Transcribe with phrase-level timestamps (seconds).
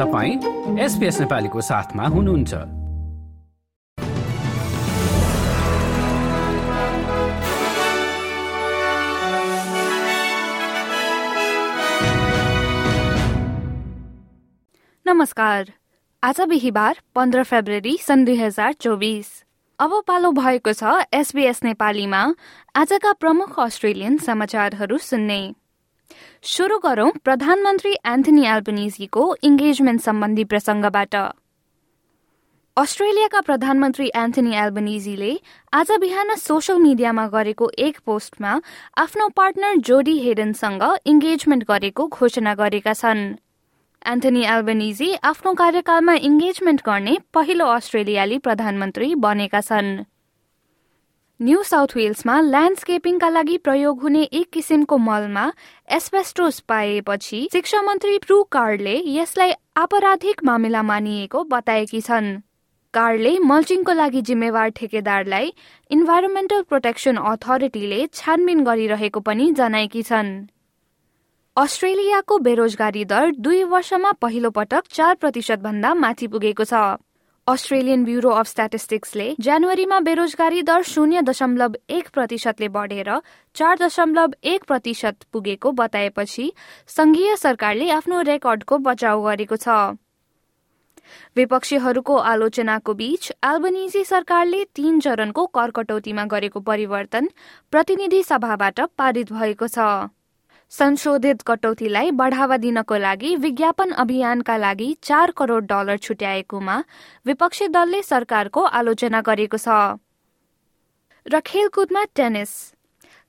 [0.00, 2.54] तपाईँ एसपिएस नेपालीको साथमा हुनुहुन्छ।
[15.06, 15.72] नमस्कार।
[16.22, 19.44] आज बिहिबार पन्ध्र फेब्रुअरी सन् दुई हजार चौबिस।
[19.78, 20.82] अब पालो भएको छ
[21.12, 22.34] एसबीएस नेपालीमा।
[22.76, 25.54] आजका प्रमुख अस्ट्रेलियन समाचारहरू सुन्ने।
[26.42, 31.14] सुरु गरौं प्रधानमन्त्री एन्थनी एल्बनिजीको इङ्गेजमेन्ट सम्बन्धी प्रसंगबाट
[32.76, 35.32] अस्ट्रेलियाका प्रधानमन्त्री एन्थनी एल्बनिजीले
[35.72, 38.52] आज बिहान सोसियल मिडियामा गरेको एक पोस्टमा
[38.98, 43.20] आफ्नो पार्टनर जोडी हेडनसँग इङ्गेजमेन्ट गरेको घोषणा गरेका छन्।
[44.06, 49.92] एन्थनी एल्बनिजी आफ्नो कार्यकालमा इङ्गेजमेन्ट गर्ने पहिलो अस्ट्रेलियाली प्रधानमन्त्री बनेका छन्।
[51.40, 55.44] न्यू साउथ वेल्समा ल्यान्डस्केपिङका लागि प्रयोग हुने एक किसिमको मलमा
[55.88, 62.28] एस्पेस्टोस पाएपछि शिक्षा मन्त्री प्रू कार्डले यसलाई आपराधिक मामिला मानिएको बताएकी छन्।
[62.94, 65.52] कार्डले मल्चिङको लागि जिम्मेवार ठेकेदारलाई
[65.90, 70.32] इन्भाइरोमेन्टल प्रोटेक्सन अथोरिटीले छानबिन गरिरहेको पनि जनाएकी छन्।
[71.56, 76.88] अस्ट्रेलियाको बेरोजगारी दर दुई वर्षमा पहिलो पटक चार प्रतिशत भन्दा माथि पुगेको छ।
[77.50, 83.10] अस्ट्रेलियन ब्युरो अफ स्ट्याटिस्टिक्सले जनवरीमा बेरोजगारी दर शून्य दशमलव एक प्रतिशतले बढेर
[83.56, 86.52] चार दशमलव एक प्रतिशत पुगेको बताएपछि
[86.88, 89.80] संघीय सरकारले आफ्नो रेकर्डको बचाउ गरेको छ।
[91.36, 97.28] विपक्षीहरूको आलोचनाको बीच एल्बनिजी सरकारले तीन चरणको कर कटौतीमा गरेको परिवर्तन
[97.72, 99.90] प्रतिनिधि सभाबाट पारित भएको छ।
[100.70, 106.76] संशोधित कटौतीलाई बढ़ावा दिनको लागि विज्ञापन अभियानका लागि चार करोड़ डलर छुट्याएकोमा
[107.26, 109.68] विपक्षी दलले सरकारको आलोचना गरेको छ।
[111.26, 112.52] र खेलकुदमा टेनिस।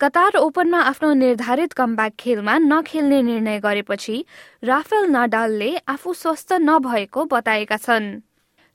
[0.00, 4.24] कतार ओपनमा आफ्नो निर्धारित कमब्याक खेलमा नखेल्ने निर्णय गरेपछि
[4.64, 8.06] राफेल नाडालले आफू स्वस्थ नभएको बताएका छन्।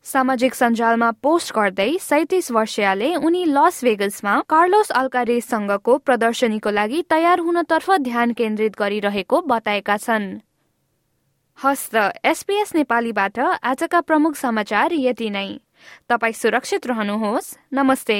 [0.06, 7.92] सामाजिक सञ्जालमा पोस्ट गर्दै सैतिस वर्षीयले उनी लस भेगसमा कार्लोस अल्कारेसँगको प्रदर्शनीको लागि तयार हुनतर्फ
[8.00, 10.28] ध्यान केन्द्रित गरिरहेको बताएका छन्।
[11.60, 11.96] हस्त
[12.26, 15.60] एसपीएस नेपालीबाट आजका प्रमुख समाचार यति नै।
[16.10, 18.20] तपाईँ सुरक्षित रहनुहोस्। नमस्ते।